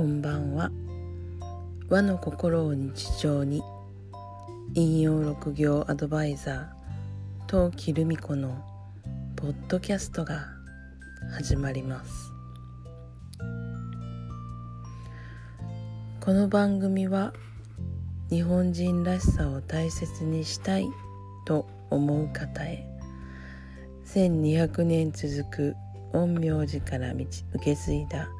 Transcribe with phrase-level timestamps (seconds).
[0.00, 0.70] こんばんは。
[1.90, 3.62] 和の心を日常に
[4.72, 8.64] 引用六行アドバイザー陶器留美子の
[9.36, 10.46] ポッドキャストが
[11.32, 12.32] 始まります。
[16.22, 17.34] この番組は
[18.30, 20.88] 日本人らしさを大切にしたい
[21.44, 22.86] と思う方へ
[24.06, 25.74] 1200年続く
[26.12, 27.26] 陰陽師から受
[27.62, 28.30] け継いだ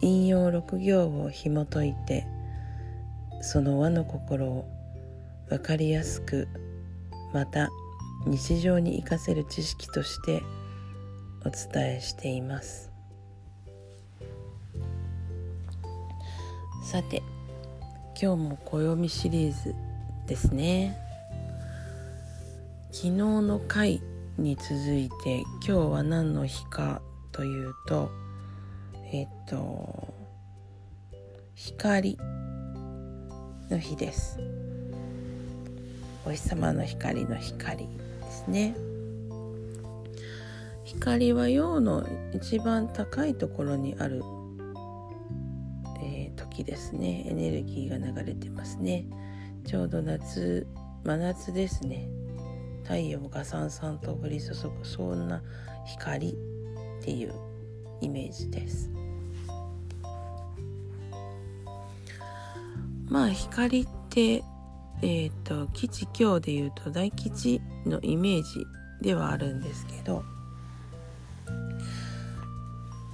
[0.00, 2.26] 引用六行を紐解いて
[3.42, 4.68] その和の心を
[5.48, 6.48] 分かりやすく
[7.32, 7.70] また
[8.26, 10.42] 日常に生かせる知識として
[11.44, 12.90] お伝えしています。
[16.84, 17.22] さて
[18.20, 19.74] 今日も暦シリーズ
[20.26, 20.96] ですね。
[22.90, 24.02] 昨日の回
[24.36, 27.00] に続いて今日は何の日か
[27.32, 28.10] というと
[29.12, 30.14] えっと
[31.56, 32.16] 光
[33.68, 34.38] の日です。
[36.24, 38.76] お日様の光の光ですね。
[40.84, 44.22] 光は陽の一番高いところにある、
[46.04, 47.24] えー、時ですね。
[47.26, 49.06] エネルギーが流れてますね。
[49.66, 50.68] ちょうど夏
[51.02, 52.08] 真夏ですね。
[52.84, 55.42] 太陽がさんさんと降り注ぐそんな
[55.84, 56.34] 光っ
[57.02, 57.49] ていう
[58.00, 58.90] イメージです。
[63.08, 64.44] まあ光って
[65.02, 68.66] えっ、ー、と吉凶でいうと大吉のイメージ
[69.00, 70.22] ではあるんですけど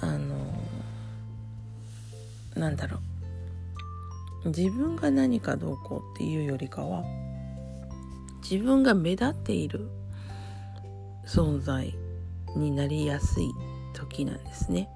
[0.00, 0.36] あの
[2.56, 3.00] なんだろう。
[4.44, 7.04] 自分が何かどうこうっていうよりかは
[8.42, 9.88] 自分が目立っている
[11.26, 11.94] 存在
[12.56, 13.44] になりやすい。
[13.92, 14.88] 時なんですね。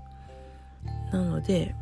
[1.13, 1.75] なので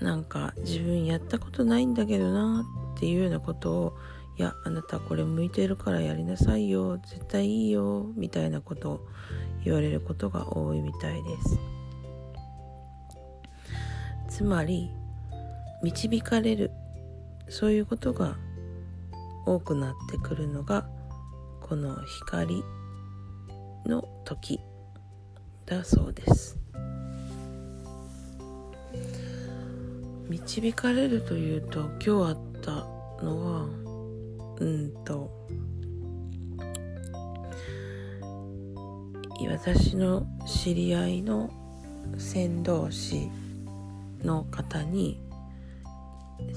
[0.00, 2.64] なんか自分やったことないんだけどな
[2.96, 3.98] っていうようなことを
[4.38, 9.00] いやあなたこれ向いてるからやりなさいよ絶対いいよみたいなことを
[9.64, 11.58] 言われることが多いみたいです
[14.28, 14.92] つまり
[15.82, 16.70] 導かれる
[17.48, 18.36] そういうことが
[19.44, 20.86] 多くなってくるのが
[21.60, 22.62] この光
[23.86, 24.60] の時
[25.66, 26.58] だそうです。
[30.28, 32.70] 導かれるというと今日あった
[33.24, 33.68] のは
[34.60, 35.38] うんと
[39.50, 41.50] 私の知り合いの
[42.16, 43.30] 船頭師
[44.22, 45.20] の方に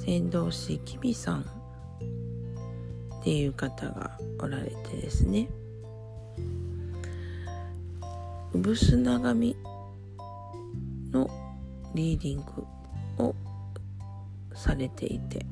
[0.05, 5.49] 船頭師きみさんっていう方がおられてですね。
[8.53, 9.55] うぶすな神
[11.11, 11.29] の
[11.95, 12.45] リーディン
[13.17, 13.35] グを
[14.53, 15.45] されていて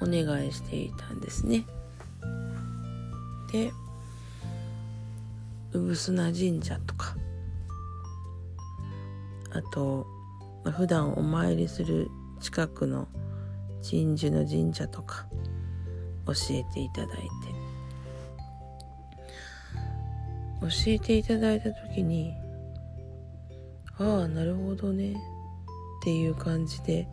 [0.00, 1.66] お願いしていたんですね。
[3.52, 3.72] で
[5.72, 7.14] 産砂神社とか
[9.50, 10.06] あと
[10.64, 13.08] 普段お参りする近くの
[13.82, 15.26] 鎮守の神社とか
[16.26, 17.57] 教えていただいて
[20.60, 22.34] 教えていただいた時に
[23.98, 25.14] ああなるほどねっ
[26.02, 27.08] ていう感じで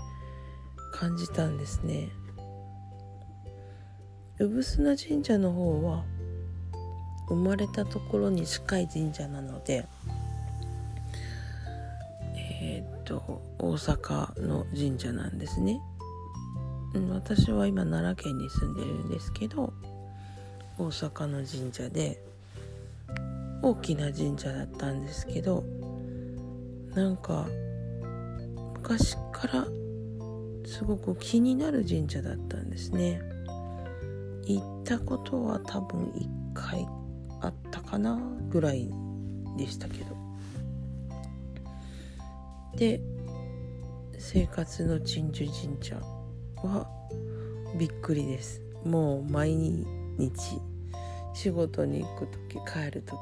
[0.93, 2.09] 感じたんですね。
[4.37, 6.03] 産砂神社の方は
[7.27, 9.87] 生まれたところに近い神社なので
[12.35, 15.79] えー、っと大阪の神社なんですね。
[17.11, 19.73] 私は今奈良県に住んでるんですけど
[20.77, 22.21] 大阪の神社で
[23.65, 25.63] 大きな神社だったんですけど
[26.93, 27.47] なんか
[28.75, 29.65] 昔から
[30.67, 33.19] すごく気になる神社だったんですね。
[34.45, 36.87] 行ったことは多分1回
[37.41, 38.19] あったかな
[38.49, 38.91] ぐらい
[39.57, 40.15] でしたけど。
[42.77, 43.01] で
[44.19, 45.95] 生活の鎮守神社
[46.57, 46.87] は
[47.79, 48.61] びっくりです。
[48.83, 50.61] もう毎日
[51.35, 53.19] 仕事に行く時帰る時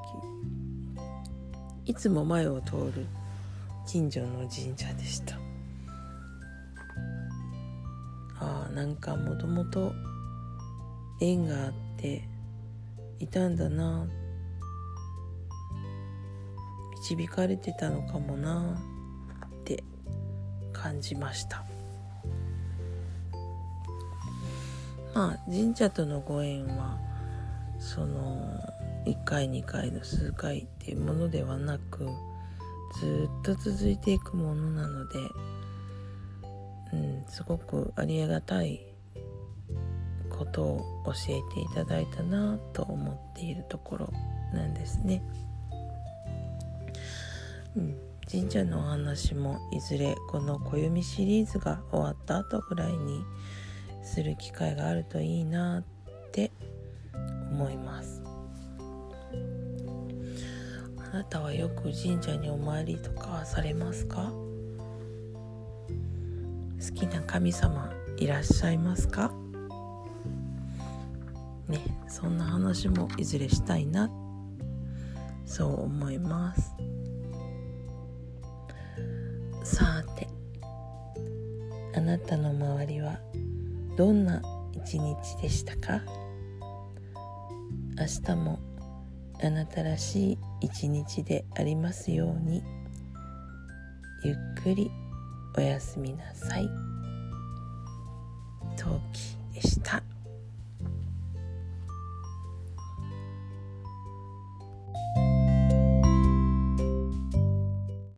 [1.85, 3.07] いつも前を通る
[3.87, 5.35] 近所の神社でした。
[8.39, 9.91] ああなんかもともと
[11.19, 12.23] 縁があって
[13.19, 14.07] いたんだな。
[17.09, 18.79] 導かれてたのかもな
[19.45, 19.83] って
[20.71, 21.65] 感じました。
[25.13, 27.12] まあ神社とのご縁は
[27.83, 28.63] その
[29.05, 32.07] 1回2回の数回っていうものではなく
[32.97, 35.19] ずっと続いていくものなので、
[36.93, 38.79] うん、すごくありがたい
[40.29, 44.13] ことを教えていただいたなと思っているところ
[44.53, 45.21] なんですね。
[47.75, 47.97] うん、
[48.31, 53.25] 神社のお話もいずれこの暦シリーズが終わった後ぐらいに
[54.03, 55.83] する機会があるといいな
[57.53, 58.23] 思います。
[60.97, 64.33] あなたはよく神社にお参りとかされますか？
[66.79, 69.31] 好きな神様いらっしゃいますか？
[71.67, 74.09] ねそんな話もいずれしたいな。
[75.45, 76.73] そう思います。
[79.63, 80.27] さて
[81.95, 83.19] あなたの周りは
[83.95, 84.41] どんな
[84.71, 86.01] 一日でしたか？
[87.97, 88.59] 明日も
[89.43, 92.63] あなたらしい一日でありますように
[94.23, 94.89] ゆっくり
[95.57, 96.69] おやすみなさい。
[98.77, 100.03] 陶器でした。